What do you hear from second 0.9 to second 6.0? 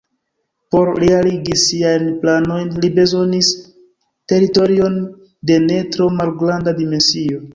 realigi siajn planojn li bezonis teritorion de ne